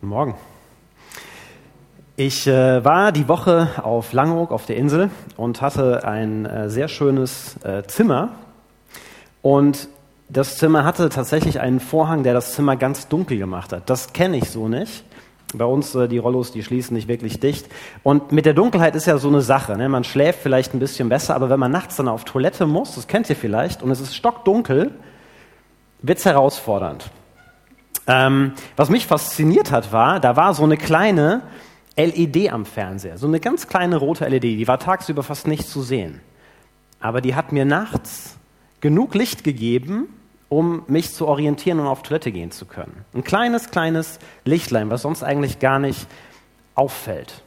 [0.00, 0.34] Guten Morgen.
[2.16, 6.88] Ich äh, war die Woche auf Langeoog auf der Insel und hatte ein äh, sehr
[6.88, 8.30] schönes äh, Zimmer.
[9.42, 9.88] Und
[10.30, 13.90] das Zimmer hatte tatsächlich einen Vorhang, der das Zimmer ganz dunkel gemacht hat.
[13.90, 15.04] Das kenne ich so nicht.
[15.52, 17.66] Bei uns, äh, die Rollos, die schließen nicht wirklich dicht.
[18.02, 19.76] Und mit der Dunkelheit ist ja so eine Sache.
[19.76, 19.90] Ne?
[19.90, 23.06] Man schläft vielleicht ein bisschen besser, aber wenn man nachts dann auf Toilette muss, das
[23.06, 24.92] kennt ihr vielleicht, und es ist stockdunkel,
[26.00, 27.10] wird's herausfordernd.
[28.10, 31.42] Ähm, was mich fasziniert hat, war, da war so eine kleine
[31.96, 35.80] LED am Fernseher, so eine ganz kleine rote LED, die war tagsüber fast nicht zu
[35.80, 36.20] sehen.
[36.98, 38.36] Aber die hat mir nachts
[38.80, 40.08] genug Licht gegeben,
[40.48, 43.04] um mich zu orientieren und auf Toilette gehen zu können.
[43.14, 46.08] Ein kleines, kleines Lichtlein, was sonst eigentlich gar nicht
[46.74, 47.44] auffällt.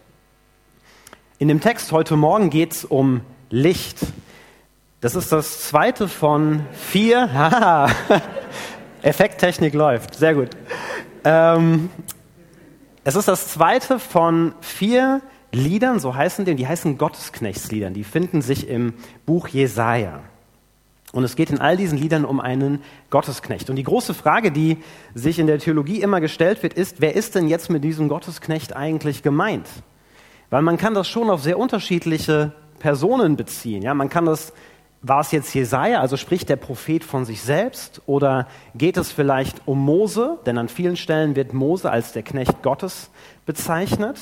[1.40, 3.98] In dem Text heute Morgen geht es um Licht.
[5.02, 7.30] Das ist das zweite von vier.
[9.04, 10.50] Effekttechnik läuft, sehr gut.
[11.26, 11.90] Ähm,
[13.04, 15.22] es ist das zweite von vier
[15.52, 17.94] Liedern, so heißen die, die heißen Gottesknechtsliedern.
[17.94, 18.94] Die finden sich im
[19.26, 20.22] Buch Jesaja.
[21.12, 22.82] Und es geht in all diesen Liedern um einen
[23.12, 23.70] Gottesknecht.
[23.70, 24.78] Und die große Frage, die
[25.14, 28.76] sich in der Theologie immer gestellt wird, ist, wer ist denn jetzt mit diesem Gottesknecht
[28.76, 29.68] eigentlich gemeint?
[30.50, 33.84] Weil man kann das schon auf sehr unterschiedliche Personen beziehen.
[33.84, 34.54] Ja, man kann das
[35.04, 39.68] war es jetzt Jesaja, also spricht der Prophet von sich selbst, oder geht es vielleicht
[39.68, 43.12] um Mose, denn an vielen Stellen wird Mose als der Knecht Gottes
[43.46, 44.18] bezeichnet?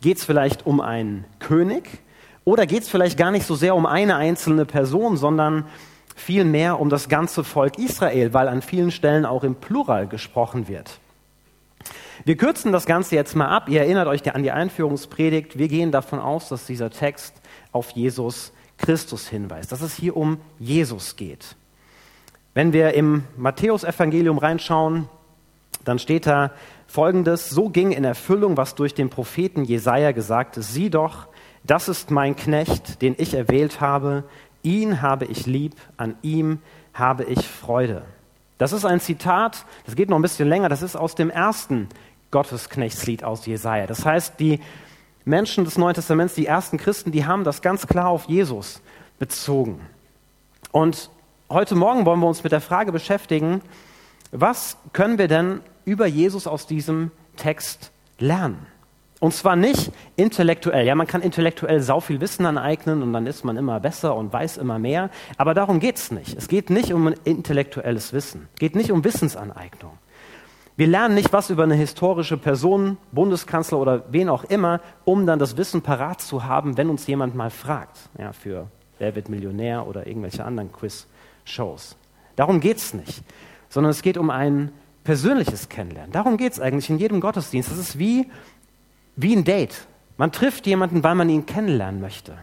[0.00, 2.00] Geht es vielleicht um einen König?
[2.44, 5.66] Oder geht es vielleicht gar nicht so sehr um eine einzelne Person, sondern
[6.16, 10.98] vielmehr um das ganze Volk Israel, weil an vielen Stellen auch im Plural gesprochen wird?
[12.24, 13.68] Wir kürzen das Ganze jetzt mal ab.
[13.68, 15.58] Ihr erinnert euch an die Einführungspredigt.
[15.58, 17.34] Wir gehen davon aus, dass dieser Text
[17.72, 21.56] auf Jesus Christus hinweist, dass es hier um Jesus geht.
[22.52, 25.08] Wenn wir im Matthäusevangelium reinschauen,
[25.84, 26.52] dann steht da
[26.86, 31.28] folgendes: So ging in Erfüllung, was durch den Propheten Jesaja gesagt ist: Sieh doch,
[31.64, 34.24] das ist mein Knecht, den ich erwählt habe.
[34.62, 36.58] Ihn habe ich lieb, an ihm
[36.92, 38.02] habe ich Freude.
[38.58, 41.88] Das ist ein Zitat, das geht noch ein bisschen länger, das ist aus dem ersten
[42.30, 43.86] Gottesknechtslied aus Jesaja.
[43.86, 44.60] Das heißt, die
[45.24, 48.80] Menschen des Neuen Testaments, die ersten Christen, die haben das ganz klar auf Jesus
[49.18, 49.80] bezogen.
[50.72, 51.10] Und
[51.48, 53.60] heute Morgen wollen wir uns mit der Frage beschäftigen,
[54.32, 58.66] was können wir denn über Jesus aus diesem Text lernen?
[59.20, 60.84] Und zwar nicht intellektuell.
[60.84, 64.32] Ja, man kann intellektuell sau viel Wissen aneignen und dann ist man immer besser und
[64.32, 65.10] weiß immer mehr.
[65.36, 66.36] Aber darum geht es nicht.
[66.36, 68.48] Es geht nicht um intellektuelles Wissen.
[68.54, 69.92] Es geht nicht um Wissensaneignung.
[70.76, 75.38] Wir lernen nicht was über eine historische Person, Bundeskanzler oder wen auch immer, um dann
[75.38, 78.68] das Wissen parat zu haben, wenn uns jemand mal fragt, ja, für
[79.02, 81.96] Wer wird Millionär oder irgendwelche anderen Quiz-Shows.
[82.36, 83.24] Darum geht es nicht,
[83.68, 84.70] sondern es geht um ein
[85.02, 86.12] persönliches Kennenlernen.
[86.12, 87.68] Darum geht es eigentlich in jedem Gottesdienst.
[87.68, 88.30] Das ist wie,
[89.16, 89.88] wie ein Date.
[90.18, 92.38] Man trifft jemanden, weil man ihn kennenlernen möchte.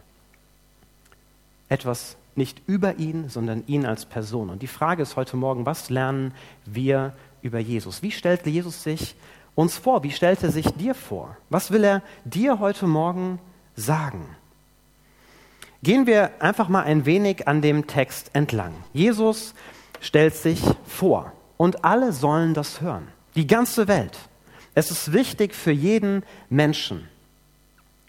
[1.70, 4.50] Etwas nicht über ihn, sondern ihn als Person.
[4.50, 6.34] Und die Frage ist heute Morgen, was lernen
[6.66, 8.02] wir über Jesus.
[8.02, 9.16] Wie stellte Jesus sich
[9.56, 10.04] uns vor?
[10.04, 11.36] Wie stellt er sich dir vor?
[11.50, 13.40] Was will er dir heute Morgen
[13.76, 14.26] sagen?
[15.82, 18.74] Gehen wir einfach mal ein wenig an dem Text entlang.
[18.94, 19.54] Jesus
[20.02, 23.08] stellt sich vor und alle sollen das hören.
[23.36, 24.18] Die ganze Welt.
[24.76, 27.08] Es ist wichtig für jeden Menschen.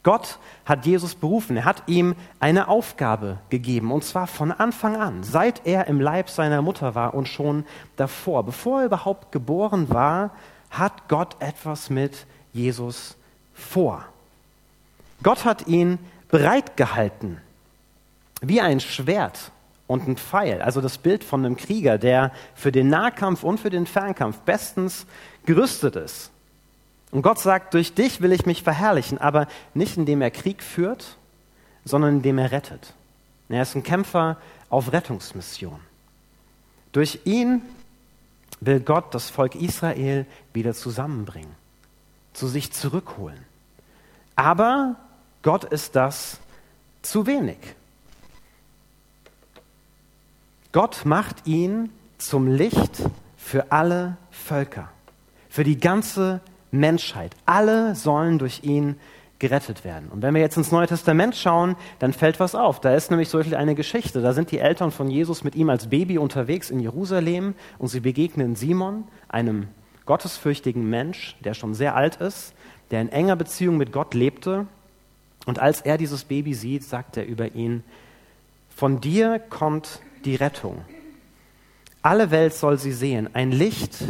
[0.02, 1.56] Gott hat Jesus berufen.
[1.56, 3.92] Er hat ihm eine Aufgabe gegeben.
[3.92, 7.64] Und zwar von Anfang an, seit er im Leib seiner Mutter war und schon
[7.96, 8.44] davor.
[8.44, 10.30] Bevor er überhaupt geboren war,
[10.70, 13.16] hat Gott etwas mit Jesus
[13.54, 14.04] vor.
[15.22, 17.38] Gott hat ihn bereitgehalten,
[18.40, 19.50] wie ein Schwert
[19.86, 23.70] und ein Pfeil, also das Bild von einem Krieger, der für den Nahkampf und für
[23.70, 25.04] den Fernkampf bestens
[25.44, 26.30] gerüstet ist.
[27.10, 31.16] Und Gott sagt, durch dich will ich mich verherrlichen, aber nicht indem er Krieg führt,
[31.84, 32.94] sondern indem er rettet.
[33.48, 34.36] Er ist ein Kämpfer
[34.68, 35.80] auf Rettungsmission.
[36.92, 37.62] Durch ihn
[38.60, 41.54] will Gott das Volk Israel wieder zusammenbringen,
[42.32, 43.38] zu sich zurückholen.
[44.36, 44.96] Aber
[45.42, 46.38] Gott ist das
[47.02, 47.58] zu wenig.
[50.72, 53.02] Gott macht ihn zum Licht
[53.36, 54.90] für alle Völker,
[55.48, 57.34] für die ganze Menschheit.
[57.46, 58.96] Alle sollen durch ihn
[59.40, 60.10] gerettet werden.
[60.10, 62.80] Und wenn wir jetzt ins Neue Testament schauen, dann fällt was auf.
[62.80, 64.20] Da ist nämlich so eine Geschichte.
[64.20, 68.00] Da sind die Eltern von Jesus mit ihm als Baby unterwegs in Jerusalem und sie
[68.00, 69.68] begegnen Simon, einem
[70.04, 72.52] gottesfürchtigen Mensch, der schon sehr alt ist,
[72.90, 74.66] der in enger Beziehung mit Gott lebte.
[75.46, 77.82] Und als er dieses Baby sieht, sagt er über ihn,
[78.76, 80.82] von dir kommt die Rettung.
[82.02, 84.04] Alle Welt soll sie sehen, ein Licht,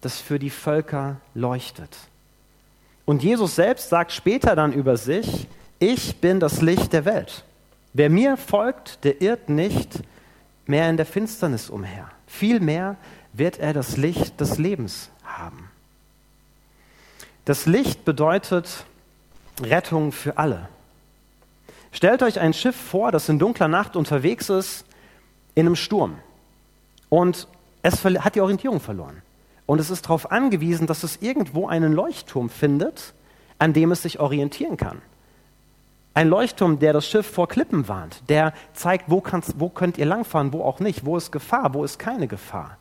[0.00, 1.96] das für die Völker leuchtet.
[3.04, 5.46] Und Jesus selbst sagt später dann über sich,
[5.78, 7.44] ich bin das Licht der Welt.
[7.92, 10.00] Wer mir folgt, der irrt nicht
[10.66, 12.10] mehr in der Finsternis umher.
[12.26, 12.96] Vielmehr
[13.32, 15.70] wird er das Licht des Lebens haben.
[17.44, 18.84] Das Licht bedeutet
[19.62, 20.68] Rettung für alle.
[21.92, 24.84] Stellt euch ein Schiff vor, das in dunkler Nacht unterwegs ist
[25.54, 26.18] in einem Sturm
[27.08, 27.48] und
[27.82, 29.22] es hat die Orientierung verloren.
[29.66, 33.14] Und es ist darauf angewiesen, dass es irgendwo einen Leuchtturm findet,
[33.58, 35.02] an dem es sich orientieren kann.
[36.14, 39.22] Ein Leuchtturm, der das Schiff vor Klippen warnt, der zeigt, wo,
[39.56, 42.78] wo könnt ihr langfahren, wo auch nicht, wo ist Gefahr, wo ist keine Gefahr.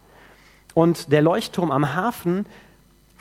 [0.73, 2.45] Und der Leuchtturm am Hafen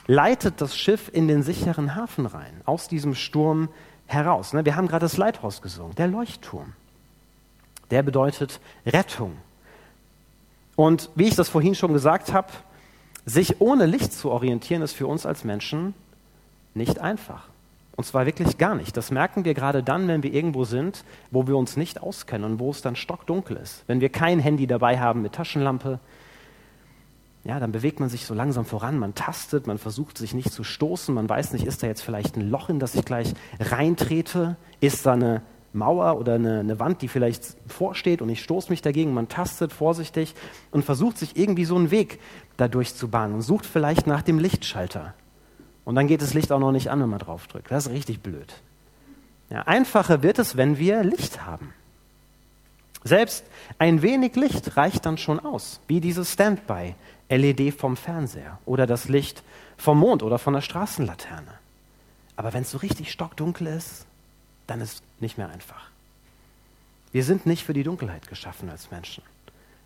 [0.07, 3.69] leitet das Schiff in den sicheren Hafen rein, aus diesem Sturm
[4.05, 4.53] heraus.
[4.53, 6.73] Ne, wir haben gerade das Leithaus gesungen, der Leuchtturm.
[7.91, 9.35] Der bedeutet Rettung.
[10.75, 12.49] Und wie ich das vorhin schon gesagt habe,
[13.25, 15.93] sich ohne Licht zu orientieren, ist für uns als Menschen
[16.73, 17.47] nicht einfach.
[17.95, 18.97] Und zwar wirklich gar nicht.
[18.97, 22.59] Das merken wir gerade dann, wenn wir irgendwo sind, wo wir uns nicht auskennen und
[22.59, 23.83] wo es dann stockdunkel ist.
[23.87, 25.99] Wenn wir kein Handy dabei haben mit Taschenlampe,
[27.45, 30.63] ja, dann bewegt man sich so langsam voran, man tastet, man versucht sich nicht zu
[30.63, 34.57] stoßen, man weiß nicht, ist da jetzt vielleicht ein Loch, in das ich gleich reintrete,
[34.81, 38.81] ist da eine Mauer oder eine, eine Wand, die vielleicht vorsteht und ich stoße mich
[38.81, 40.33] dagegen, man tastet vorsichtig
[40.71, 42.19] und versucht sich irgendwie so einen Weg
[42.57, 45.13] dadurch zu bahnen und sucht vielleicht nach dem Lichtschalter.
[45.83, 47.69] Und dann geht das Licht auch noch nicht an, wenn man draufdrückt.
[47.69, 48.53] Das ist richtig blöd.
[49.49, 51.73] Ja, einfacher wird es, wenn wir Licht haben.
[53.03, 53.45] Selbst
[53.77, 56.95] ein wenig Licht reicht dann schon aus, wie dieses Standby,
[57.29, 59.43] LED vom Fernseher oder das Licht
[59.77, 61.53] vom Mond oder von der Straßenlaterne.
[62.35, 64.07] Aber wenn es so richtig stockdunkel ist,
[64.65, 65.89] dann ist nicht mehr einfach.
[67.11, 69.23] Wir sind nicht für die Dunkelheit geschaffen als Menschen.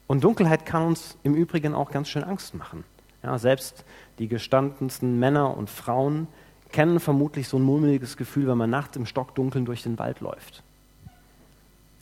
[0.09, 2.83] Und Dunkelheit kann uns im Übrigen auch ganz schön Angst machen.
[3.21, 3.85] Ja, selbst
[4.17, 6.27] die gestandensten Männer und Frauen
[6.71, 10.63] kennen vermutlich so ein mulmiges Gefühl, wenn man nachts im Stockdunkeln durch den Wald läuft.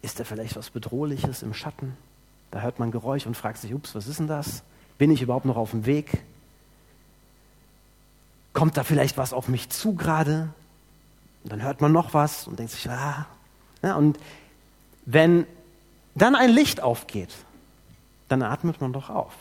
[0.01, 1.97] Ist da vielleicht was Bedrohliches im Schatten?
[2.51, 4.63] Da hört man Geräusch und fragt sich, ups, was ist denn das?
[4.97, 6.23] Bin ich überhaupt noch auf dem Weg?
[8.53, 10.47] Kommt da vielleicht was auf mich zu gerade?
[11.43, 13.27] Und dann hört man noch was und denkt sich, ah.
[13.83, 14.17] Ja, und
[15.05, 15.45] wenn
[16.15, 17.35] dann ein Licht aufgeht,
[18.27, 19.33] dann atmet man doch auf.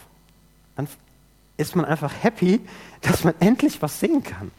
[0.76, 0.88] Dann
[1.56, 2.60] ist man einfach happy,
[3.00, 4.50] dass man endlich was sehen kann.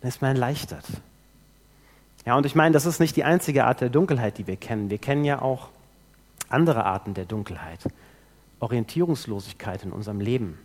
[0.00, 0.84] Dann ist man erleichtert.
[2.24, 4.88] Ja, und ich meine, das ist nicht die einzige Art der Dunkelheit, die wir kennen.
[4.88, 5.68] Wir kennen ja auch
[6.48, 7.80] andere Arten der Dunkelheit.
[8.60, 10.58] Orientierungslosigkeit in unserem Leben.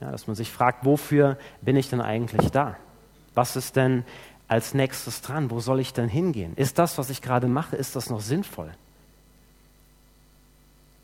[0.00, 2.76] Ja, dass man sich fragt, wofür bin ich denn eigentlich da?
[3.34, 4.04] Was ist denn
[4.48, 5.50] als nächstes dran?
[5.50, 6.54] Wo soll ich denn hingehen?
[6.56, 8.72] Ist das, was ich gerade mache, ist das noch sinnvoll?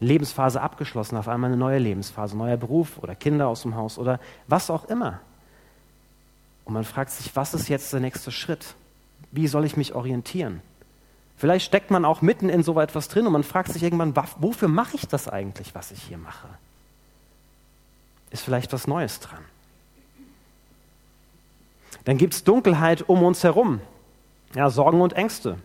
[0.00, 4.20] Lebensphase abgeschlossen, auf einmal eine neue Lebensphase, neuer Beruf oder Kinder aus dem Haus oder
[4.46, 5.20] was auch immer.
[6.64, 8.74] Und man fragt sich, was ist jetzt der nächste Schritt?
[9.30, 10.60] Wie soll ich mich orientieren?
[11.38, 14.68] Vielleicht steckt man auch mitten in so etwas drin und man fragt sich irgendwann, wofür
[14.68, 16.48] mache ich das eigentlich, was ich hier mache?
[18.30, 19.44] Ist vielleicht was Neues dran?
[22.04, 23.80] Dann gibt es Dunkelheit um uns herum.
[24.54, 25.58] Ja, Sorgen und Ängste.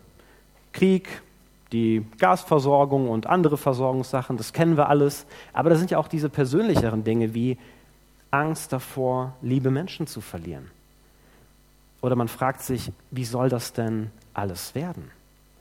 [0.73, 1.21] Krieg,
[1.71, 5.25] die Gasversorgung und andere Versorgungssachen, das kennen wir alles.
[5.53, 7.57] Aber da sind ja auch diese persönlicheren Dinge wie
[8.29, 10.69] Angst davor, liebe Menschen zu verlieren.
[12.01, 15.11] Oder man fragt sich, wie soll das denn alles werden?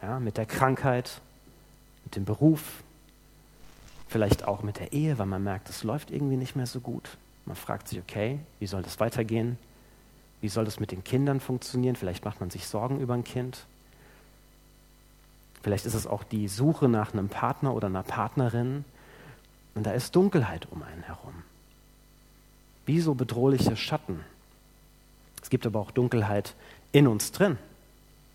[0.02, 1.20] Ja, mit der Krankheit,
[2.04, 2.82] mit dem Beruf,
[4.08, 7.16] vielleicht auch mit der Ehe, weil man merkt, es läuft irgendwie nicht mehr so gut.
[7.44, 9.58] Man fragt sich, okay, wie soll das weitergehen?
[10.40, 11.96] Wie soll das mit den Kindern funktionieren?
[11.96, 13.66] Vielleicht macht man sich Sorgen über ein Kind.
[15.62, 18.84] Vielleicht ist es auch die Suche nach einem Partner oder einer Partnerin.
[19.74, 21.34] Und da ist Dunkelheit um einen herum.
[22.86, 24.20] Wie so bedrohliche Schatten.
[25.42, 26.54] Es gibt aber auch Dunkelheit
[26.92, 27.58] in uns drin.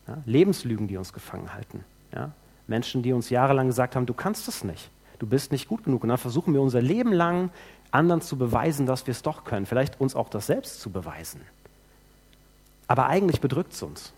[0.07, 0.17] Ja?
[0.25, 1.83] Lebenslügen, die uns gefangen halten.
[2.13, 2.31] Ja?
[2.67, 4.89] Menschen, die uns jahrelang gesagt haben, du kannst es nicht.
[5.19, 6.03] Du bist nicht gut genug.
[6.03, 7.49] Und dann versuchen wir unser Leben lang
[7.91, 9.65] anderen zu beweisen, dass wir es doch können.
[9.65, 11.41] Vielleicht uns auch das selbst zu beweisen.
[12.87, 14.13] Aber eigentlich bedrückt es uns.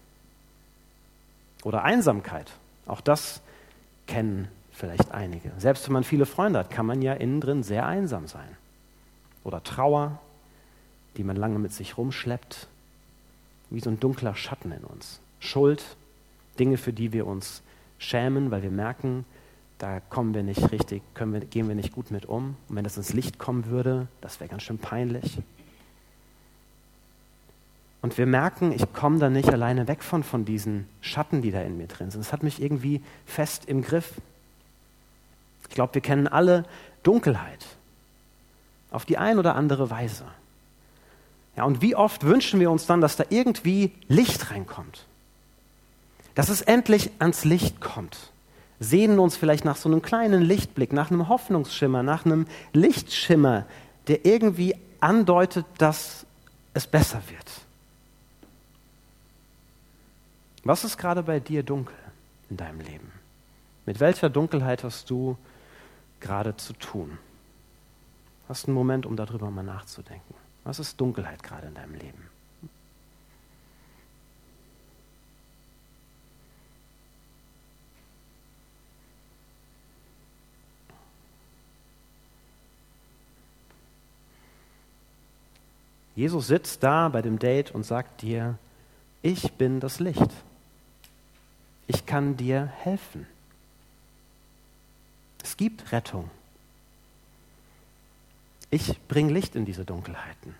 [1.63, 2.51] Oder Einsamkeit.
[2.87, 3.41] Auch das
[4.05, 5.51] kennen vielleicht einige.
[5.57, 8.49] Selbst wenn man viele Freunde hat, kann man ja innen drin sehr einsam sein.
[9.43, 10.19] Oder Trauer,
[11.17, 12.67] die man lange mit sich rumschleppt,
[13.69, 15.19] wie so ein dunkler Schatten in uns.
[15.39, 15.83] Schuld,
[16.59, 17.61] Dinge, für die wir uns
[17.97, 19.25] schämen, weil wir merken,
[19.77, 22.55] da kommen wir nicht richtig, wir, gehen wir nicht gut mit um.
[22.67, 25.39] Und wenn das ins Licht kommen würde, das wäre ganz schön peinlich.
[28.01, 31.61] Und wir merken, ich komme da nicht alleine weg von, von diesen Schatten, die da
[31.61, 32.21] in mir drin sind.
[32.21, 34.13] Es hat mich irgendwie fest im Griff.
[35.67, 36.63] Ich glaube, wir kennen alle
[37.03, 37.65] Dunkelheit
[38.91, 40.25] auf die ein oder andere Weise.
[41.55, 45.05] Ja, und wie oft wünschen wir uns dann, dass da irgendwie Licht reinkommt?
[46.35, 48.31] Dass es endlich ans Licht kommt.
[48.79, 53.65] Sehnen uns vielleicht nach so einem kleinen Lichtblick, nach einem Hoffnungsschimmer, nach einem Lichtschimmer,
[54.07, 56.27] der irgendwie andeutet, dass
[56.75, 57.66] es besser wird.
[60.67, 61.95] Was ist gerade bei dir dunkel
[62.49, 63.09] in deinem Leben?
[63.85, 65.37] Mit welcher Dunkelheit hast du
[66.19, 67.17] gerade zu tun?
[68.49, 70.33] Hast einen Moment, um darüber mal nachzudenken.
[70.65, 72.21] Was ist Dunkelheit gerade in deinem Leben?
[86.17, 88.57] Jesus sitzt da bei dem Date und sagt dir,
[89.21, 90.46] ich bin das Licht.
[92.07, 93.27] Kann dir helfen.
[95.43, 96.31] Es gibt Rettung.
[98.71, 100.55] Ich bringe Licht in diese Dunkelheiten.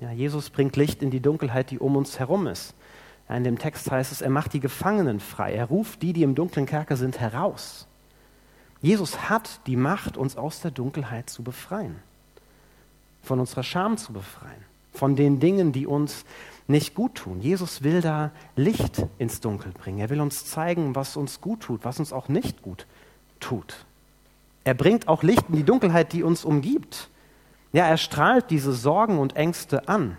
[0.00, 2.74] Ja, Jesus bringt Licht in die Dunkelheit, die um uns herum ist.
[3.28, 5.52] Ja, in dem Text heißt es, er macht die Gefangenen frei.
[5.52, 7.86] Er ruft die, die im dunklen Kerker sind, heraus.
[8.80, 11.96] Jesus hat die Macht, uns aus der Dunkelheit zu befreien,
[13.22, 14.64] von unserer Scham zu befreien,
[15.02, 16.24] von den Dingen, die uns
[16.68, 17.40] nicht gut tun.
[17.40, 19.98] Jesus will da Licht ins Dunkel bringen.
[19.98, 22.86] Er will uns zeigen, was uns gut tut, was uns auch nicht gut
[23.40, 23.84] tut.
[24.62, 27.08] Er bringt auch Licht in die Dunkelheit, die uns umgibt.
[27.72, 30.16] Ja, er strahlt diese Sorgen und Ängste an.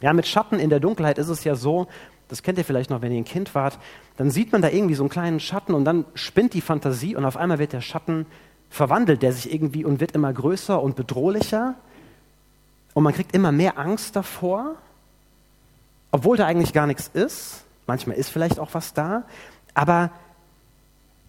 [0.00, 1.88] Ja, mit Schatten in der Dunkelheit ist es ja so,
[2.28, 3.80] das kennt ihr vielleicht noch, wenn ihr ein Kind wart,
[4.16, 7.24] dann sieht man da irgendwie so einen kleinen Schatten und dann spinnt die Fantasie und
[7.24, 8.26] auf einmal wird der Schatten
[8.70, 11.74] verwandelt, der sich irgendwie und wird immer größer und bedrohlicher
[12.98, 14.74] und man kriegt immer mehr Angst davor,
[16.10, 17.62] obwohl da eigentlich gar nichts ist.
[17.86, 19.22] Manchmal ist vielleicht auch was da,
[19.72, 20.10] aber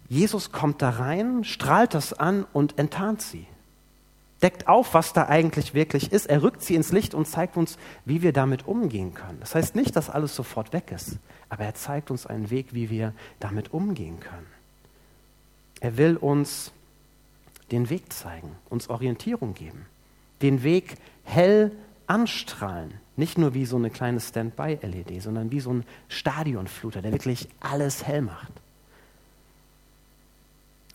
[0.08, 3.46] Jesus kommt da rein, strahlt das an und enttarnt sie
[4.42, 6.26] deckt auf, was da eigentlich wirklich ist.
[6.26, 9.38] Er rückt sie ins Licht und zeigt uns, wie wir damit umgehen können.
[9.38, 12.90] Das heißt nicht, dass alles sofort weg ist, aber er zeigt uns einen Weg, wie
[12.90, 14.46] wir damit umgehen können.
[15.80, 16.72] Er will uns
[17.70, 19.86] den Weg zeigen, uns Orientierung geben,
[20.42, 20.96] den Weg
[21.30, 21.72] hell
[22.06, 22.94] anstrahlen.
[23.16, 28.06] Nicht nur wie so eine kleine Standby-LED, sondern wie so ein Stadionfluter, der wirklich alles
[28.06, 28.52] hell macht.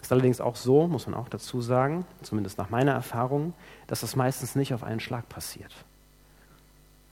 [0.01, 3.53] Ist allerdings auch so, muss man auch dazu sagen, zumindest nach meiner Erfahrung,
[3.87, 5.71] dass das meistens nicht auf einen Schlag passiert.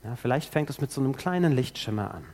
[0.04, 2.24] Ja, vielleicht fängt es mit so einem kleinen Lichtschimmer an.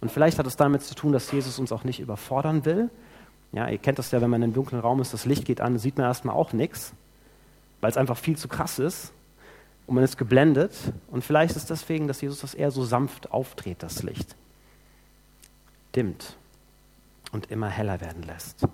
[0.00, 2.88] Und vielleicht hat es damit zu tun, dass Jesus uns auch nicht überfordern will.
[3.52, 5.60] Ja, ihr kennt das ja, wenn man in einem dunklen Raum ist, das Licht geht
[5.60, 6.94] an, sieht man erstmal auch nichts,
[7.80, 9.12] weil es einfach viel zu krass ist
[9.90, 10.72] und man ist geblendet.
[11.10, 14.36] Und vielleicht ist es deswegen, dass Jesus das eher so sanft aufdreht, das Licht.
[15.96, 16.36] Dimmt
[17.32, 18.68] und immer heller werden lässt.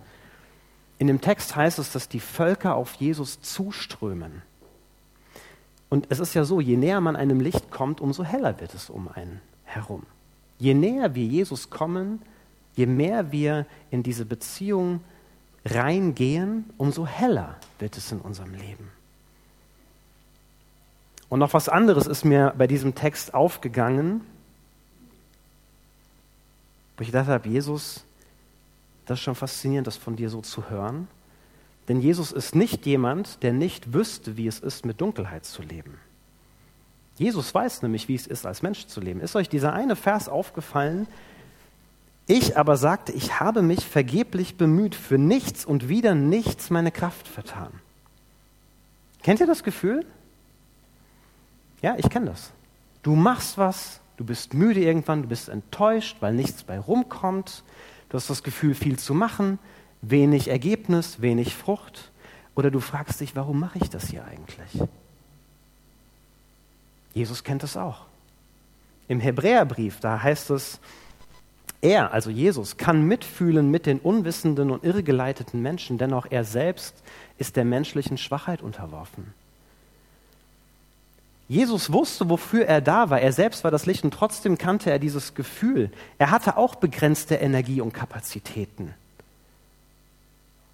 [0.99, 4.43] In dem Text heißt es, dass die Völker auf Jesus zuströmen.
[5.89, 8.91] Und es ist ja so, je näher man einem Licht kommt, umso heller wird es
[8.91, 10.03] um einen herum.
[10.59, 12.21] Je näher wir Jesus kommen,
[12.75, 15.01] je mehr wir in diese Beziehung
[15.65, 18.96] reingehen, umso heller wird es in unserem Leben.
[21.29, 24.21] Und noch was anderes ist mir bei diesem Text aufgegangen,
[26.97, 28.05] wo ich gedacht habe, Jesus,
[29.07, 31.09] das ist schon faszinierend, das von dir so zu hören.
[31.89, 35.99] Denn Jesus ist nicht jemand, der nicht wüsste, wie es ist, mit Dunkelheit zu leben.
[37.17, 39.21] Jesus weiß nämlich, wie es ist, als Mensch zu leben.
[39.21, 41.07] Ist euch dieser eine Vers aufgefallen?
[42.27, 47.29] Ich aber sagte, ich habe mich vergeblich bemüht, für nichts und wieder nichts meine Kraft
[47.29, 47.71] vertan.
[49.23, 50.05] Kennt ihr das Gefühl?
[51.83, 52.53] Ja, ich kenne das.
[53.03, 57.63] Du machst was, du bist müde irgendwann, du bist enttäuscht, weil nichts bei rumkommt.
[58.09, 59.59] Du hast das Gefühl, viel zu machen,
[60.03, 62.11] wenig Ergebnis, wenig Frucht.
[62.55, 64.83] Oder du fragst dich, warum mache ich das hier eigentlich?
[67.15, 68.07] Jesus kennt es auch.
[69.09, 70.81] Im Hebräerbrief, da heißt es,
[71.81, 77.03] er, also Jesus, kann mitfühlen mit den unwissenden und irrgeleiteten Menschen, denn auch er selbst
[77.39, 79.35] ist der menschlichen Schwachheit unterworfen.
[81.49, 83.21] Jesus wusste, wofür er da war.
[83.21, 85.91] Er selbst war das Licht und trotzdem kannte er dieses Gefühl.
[86.19, 88.95] Er hatte auch begrenzte Energie und Kapazitäten.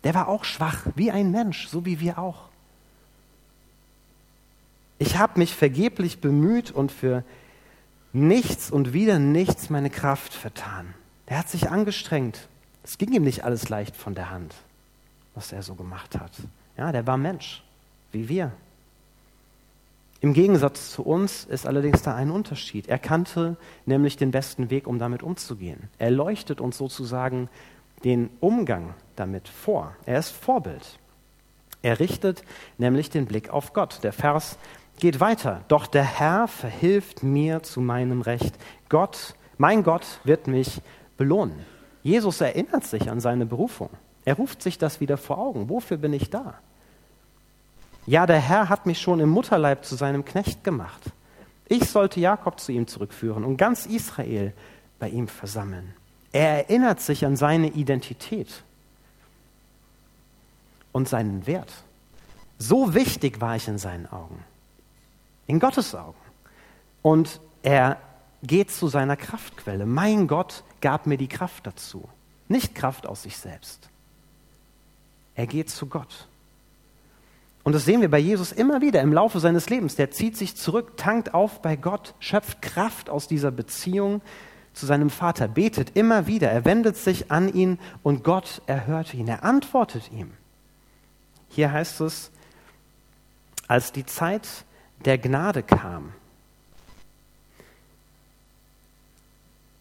[0.04, 2.48] Der war auch schwach, wie ein Mensch, so wie wir auch.
[4.98, 7.22] Ich habe mich vergeblich bemüht und für
[8.12, 10.94] nichts und wieder nichts meine Kraft vertan.
[11.26, 12.48] Er hat sich angestrengt.
[12.84, 14.54] Es ging ihm nicht alles leicht von der Hand,
[15.34, 16.32] was er so gemacht hat.
[16.76, 17.62] Ja, der war Mensch,
[18.10, 18.52] wie wir.
[20.22, 22.88] Im Gegensatz zu uns ist allerdings da ein Unterschied.
[22.88, 25.90] Er kannte nämlich den besten Weg, um damit umzugehen.
[25.98, 27.48] Er leuchtet uns sozusagen
[28.04, 29.96] den Umgang damit vor.
[30.06, 31.00] Er ist Vorbild.
[31.82, 32.44] Er richtet
[32.78, 33.98] nämlich den Blick auf Gott.
[34.04, 34.58] Der Vers
[35.00, 35.62] geht weiter.
[35.66, 38.54] Doch der Herr verhilft mir zu meinem Recht.
[38.88, 40.82] Gott, mein Gott wird mich
[41.16, 41.58] belohnen.
[42.04, 43.90] Jesus erinnert sich an seine Berufung.
[44.24, 45.68] Er ruft sich das wieder vor Augen.
[45.68, 46.60] Wofür bin ich da?
[48.06, 51.02] Ja, der Herr hat mich schon im Mutterleib zu seinem Knecht gemacht.
[51.66, 54.52] Ich sollte Jakob zu ihm zurückführen und ganz Israel
[54.98, 55.94] bei ihm versammeln.
[56.32, 58.64] Er erinnert sich an seine Identität
[60.92, 61.72] und seinen Wert.
[62.58, 64.44] So wichtig war ich in seinen Augen,
[65.46, 66.18] in Gottes Augen.
[67.02, 67.98] Und er
[68.42, 69.86] geht zu seiner Kraftquelle.
[69.86, 72.08] Mein Gott gab mir die Kraft dazu,
[72.48, 73.88] nicht Kraft aus sich selbst.
[75.34, 76.28] Er geht zu Gott.
[77.64, 79.94] Und das sehen wir bei Jesus immer wieder im Laufe seines Lebens.
[79.94, 84.20] Der zieht sich zurück, tankt auf bei Gott, schöpft Kraft aus dieser Beziehung
[84.74, 89.28] zu seinem Vater, betet immer wieder, er wendet sich an ihn und Gott erhört ihn,
[89.28, 90.32] er antwortet ihm.
[91.48, 92.30] Hier heißt es,
[93.68, 94.48] als die Zeit
[95.04, 96.12] der Gnade kam,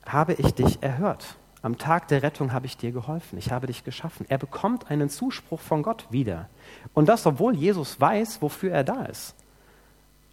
[0.05, 1.37] habe ich dich erhört.
[1.63, 3.37] Am Tag der Rettung habe ich dir geholfen.
[3.37, 4.25] Ich habe dich geschaffen.
[4.29, 6.49] Er bekommt einen Zuspruch von Gott wieder.
[6.93, 9.35] Und das, obwohl Jesus weiß, wofür er da ist.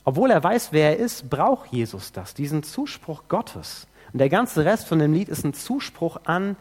[0.04, 3.86] Obwohl er weiß, wer er ist, braucht Jesus das, diesen Zuspruch Gottes.
[4.12, 6.56] Und der ganze Rest von dem Lied ist ein Zuspruch an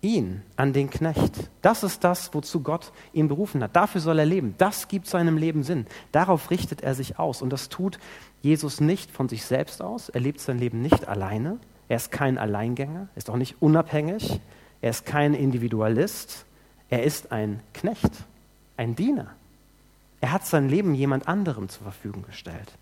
[0.00, 1.50] ihn, an den Knecht.
[1.60, 3.74] Das ist das, wozu Gott ihn berufen hat.
[3.74, 4.54] Dafür soll er leben.
[4.58, 5.86] Das gibt seinem Leben Sinn.
[6.12, 7.42] Darauf richtet er sich aus.
[7.42, 7.98] Und das tut
[8.42, 10.08] Jesus nicht von sich selbst aus.
[10.08, 14.40] Er lebt sein Leben nicht alleine, er ist kein Alleingänger, ist auch nicht unabhängig,
[14.80, 16.44] er ist kein Individualist,
[16.90, 18.12] er ist ein Knecht,
[18.76, 19.28] ein Diener.
[20.20, 22.72] Er hat sein Leben jemand anderem zur Verfügung gestellt,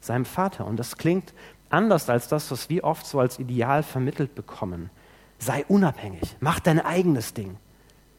[0.00, 0.66] seinem Vater.
[0.66, 1.32] Und das klingt
[1.68, 4.90] anders als das, was wir oft so als Ideal vermittelt bekommen.
[5.38, 7.56] Sei unabhängig, mach dein eigenes Ding,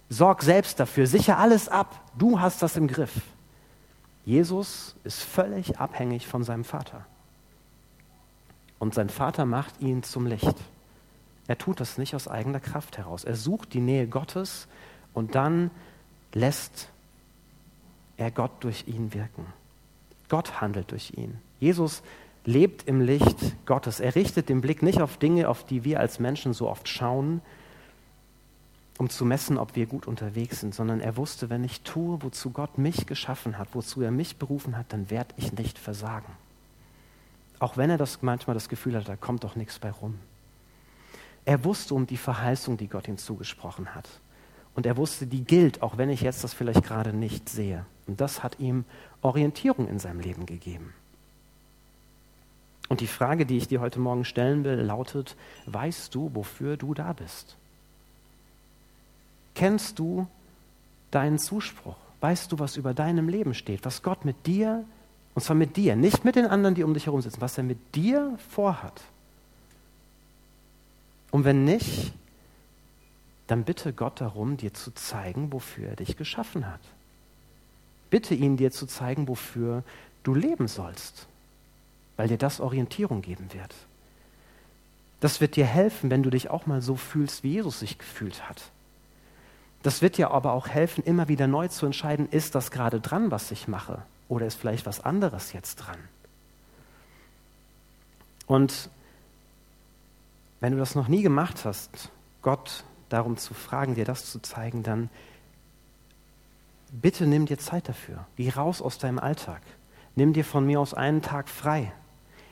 [0.09, 3.21] sorg selbst dafür, sicher alles ab, du hast das im Griff.
[4.25, 7.05] Jesus ist völlig abhängig von seinem Vater.
[8.79, 10.55] Und sein Vater macht ihn zum Licht.
[11.47, 13.23] Er tut das nicht aus eigener Kraft heraus.
[13.23, 14.67] Er sucht die Nähe Gottes
[15.13, 15.71] und dann
[16.33, 16.89] lässt
[18.17, 19.45] er Gott durch ihn wirken.
[20.29, 21.37] Gott handelt durch ihn.
[21.59, 22.01] Jesus
[22.45, 23.99] lebt im Licht Gottes.
[23.99, 27.41] Er richtet den Blick nicht auf Dinge, auf die wir als Menschen so oft schauen,
[28.97, 32.51] um zu messen, ob wir gut unterwegs sind, sondern er wusste, wenn ich tue, wozu
[32.51, 36.31] Gott mich geschaffen hat, wozu er mich berufen hat, dann werde ich nicht versagen.
[37.59, 40.19] Auch wenn er das manchmal das Gefühl hat, da kommt doch nichts bei rum.
[41.45, 44.09] Er wusste um die Verheißung, die Gott ihm zugesprochen hat.
[44.73, 47.85] Und er wusste, die gilt, auch wenn ich jetzt das vielleicht gerade nicht sehe.
[48.07, 48.83] Und das hat ihm
[49.21, 50.93] Orientierung in seinem Leben gegeben.
[52.89, 56.93] Und die Frage, die ich dir heute Morgen stellen will, lautet, weißt du, wofür du
[56.93, 57.55] da bist?
[59.55, 60.27] Kennst du
[61.09, 61.95] deinen Zuspruch?
[62.19, 64.83] Weißt du, was über deinem Leben steht, was Gott mit dir
[65.35, 67.65] und zwar mit dir, nicht mit den anderen, die um dich herum sitzen, was er
[67.65, 69.01] mit dir vorhat.
[71.29, 72.13] Und wenn nicht,
[73.47, 76.79] dann bitte Gott darum, dir zu zeigen, wofür er dich geschaffen hat.
[78.09, 79.83] Bitte ihn dir zu zeigen, wofür
[80.23, 81.27] du leben sollst,
[82.15, 83.75] weil dir das Orientierung geben wird.
[85.19, 88.47] Das wird dir helfen, wenn du dich auch mal so fühlst, wie Jesus sich gefühlt
[88.47, 88.71] hat.
[89.83, 93.31] Das wird dir aber auch helfen, immer wieder neu zu entscheiden, ist das gerade dran,
[93.31, 94.01] was ich mache?
[94.27, 95.99] Oder ist vielleicht was anderes jetzt dran?
[98.47, 98.89] Und
[100.59, 102.09] wenn du das noch nie gemacht hast,
[102.41, 105.09] Gott darum zu fragen, dir das zu zeigen, dann
[106.91, 108.25] bitte nimm dir Zeit dafür.
[108.35, 109.61] Geh raus aus deinem Alltag.
[110.15, 111.91] Nimm dir von mir aus einen Tag frei.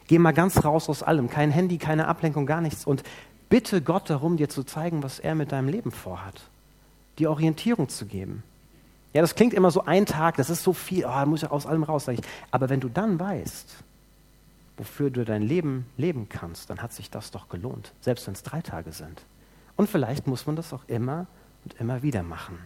[0.07, 1.29] Geh mal ganz raus aus allem.
[1.29, 2.85] Kein Handy, keine Ablenkung, gar nichts.
[2.85, 3.03] Und
[3.49, 6.41] bitte Gott darum, dir zu zeigen, was er mit deinem Leben vorhat.
[7.19, 8.43] Die Orientierung zu geben.
[9.13, 11.51] Ja, das klingt immer so ein Tag, das ist so viel, oh, da muss ich
[11.51, 12.27] aus allem raus, sage ich.
[12.49, 13.75] Aber wenn du dann weißt,
[14.77, 18.41] wofür du dein Leben leben kannst, dann hat sich das doch gelohnt, selbst wenn es
[18.41, 19.21] drei Tage sind.
[19.75, 21.27] Und vielleicht muss man das auch immer
[21.63, 22.57] und immer wieder machen.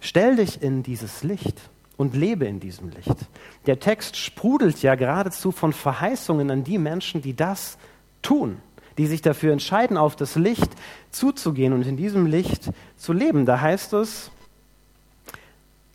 [0.00, 1.58] Stell dich in dieses Licht
[1.96, 3.16] und lebe in diesem Licht.
[3.64, 7.78] Der Text sprudelt ja geradezu von Verheißungen an die Menschen, die das
[8.20, 8.60] tun
[8.98, 10.70] die sich dafür entscheiden, auf das Licht
[11.10, 13.46] zuzugehen und in diesem Licht zu leben.
[13.46, 14.30] Da heißt es,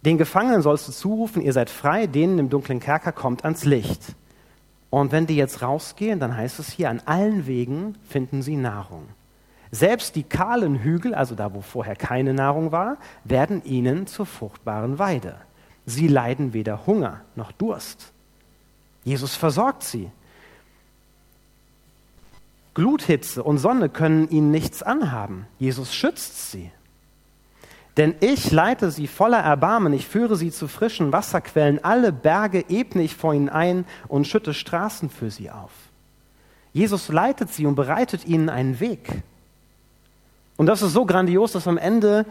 [0.06, 4.16] den Gefangenen sollst du zurufen, ihr seid frei, denen im dunklen Kerker kommt ans Licht.
[4.90, 9.08] Und wenn die jetzt rausgehen, dann heißt es hier, an allen Wegen finden sie Nahrung.
[9.72, 15.00] Selbst die kahlen Hügel, also da, wo vorher keine Nahrung war, werden ihnen zur fruchtbaren
[15.00, 15.36] Weide.
[15.86, 18.12] Sie leiden weder Hunger noch Durst.
[19.04, 20.12] Jesus versorgt sie.
[22.74, 25.48] Gluthitze und Sonne können ihnen nichts anhaben.
[25.60, 26.72] Jesus schützt sie.
[27.98, 33.04] Denn ich leite sie voller Erbarmen, ich führe sie zu frischen Wasserquellen, alle Berge ebne
[33.04, 35.72] ich vor ihnen ein und schütte Straßen für sie auf.
[36.72, 39.24] Jesus leitet sie und bereitet ihnen einen Weg.
[40.56, 42.26] Und das ist so grandios, dass am Ende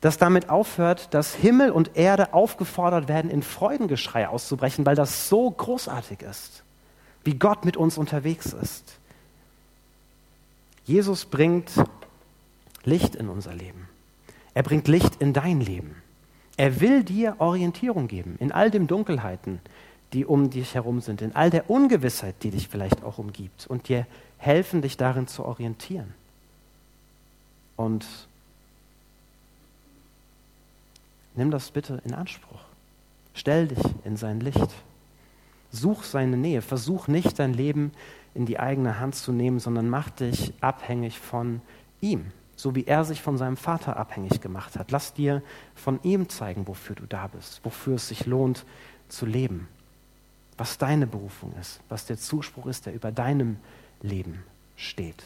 [0.00, 5.50] das damit aufhört, dass Himmel und Erde aufgefordert werden, in Freudengeschrei auszubrechen, weil das so
[5.50, 6.64] großartig ist,
[7.24, 8.98] wie Gott mit uns unterwegs ist.
[10.86, 11.70] Jesus bringt
[12.84, 13.88] Licht in unser Leben.
[14.54, 15.96] Er bringt Licht in dein Leben.
[16.56, 19.60] Er will dir Orientierung geben in all den Dunkelheiten,
[20.12, 23.88] die um dich herum sind, in all der Ungewissheit, die dich vielleicht auch umgibt und
[23.88, 24.06] dir
[24.38, 26.14] helfen, dich darin zu orientieren.
[27.74, 28.06] Und
[31.34, 32.60] nimm das bitte in Anspruch.
[33.34, 34.68] Stell dich in sein Licht.
[35.72, 36.62] Such seine Nähe.
[36.62, 37.92] Versuch nicht dein Leben
[38.36, 41.60] in die eigene Hand zu nehmen, sondern mach dich abhängig von
[42.00, 44.90] ihm so wie er sich von seinem Vater abhängig gemacht hat.
[44.90, 45.42] Lass dir
[45.74, 48.64] von ihm zeigen, wofür du da bist, wofür es sich lohnt
[49.08, 49.68] zu leben,
[50.56, 53.58] was deine Berufung ist, was der Zuspruch ist, der über deinem
[54.00, 54.42] Leben
[54.76, 55.22] steht.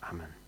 [0.00, 0.41] Amen.